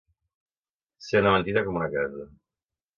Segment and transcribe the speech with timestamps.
[1.09, 2.29] Ser una mentida com una casa.